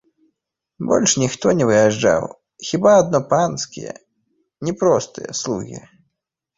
Больш 0.91 1.11
ніхто 1.23 1.53
не 1.59 1.67
выязджаў, 1.73 2.23
хіба 2.71 2.89
адно 3.05 3.19
панскія, 3.35 3.93
не 4.67 4.73
простыя, 4.85 5.29
слугі. 5.45 5.79